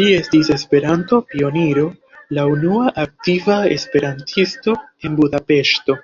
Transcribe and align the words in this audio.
Li 0.00 0.04
estis 0.18 0.50
Esperanto-pioniro, 0.56 1.88
la 2.38 2.46
unua 2.52 2.94
aktiva 3.08 3.58
esperantisto 3.80 4.78
en 4.86 5.22
Budapeŝto. 5.22 6.02